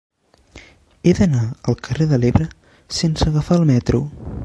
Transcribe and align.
He 1.03 1.13
d'anar 1.19 1.43
al 1.51 1.79
carrer 1.89 2.09
de 2.15 2.21
l'Ebre 2.25 2.51
sense 3.03 3.33
agafar 3.33 3.63
el 3.63 3.71
metro. 3.77 4.07